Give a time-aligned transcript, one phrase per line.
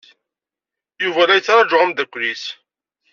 [1.03, 2.43] Yuba la yettṛaju ameddakel-is.